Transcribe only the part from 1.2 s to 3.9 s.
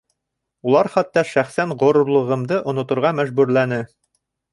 шәхсән ғорурлығымды оноторға мәжбүрләне.